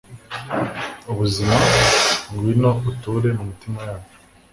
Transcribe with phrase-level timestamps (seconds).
[1.11, 1.55] ubuzima,
[2.31, 4.15] ngwino uture mu mitima yacu